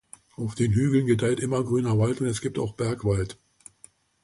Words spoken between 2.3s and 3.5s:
gibt auch Bergwald.